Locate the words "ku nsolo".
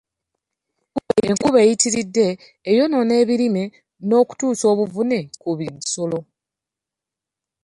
5.41-6.19